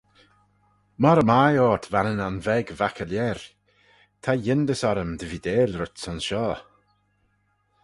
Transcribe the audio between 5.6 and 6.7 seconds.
rhyts aynshoh.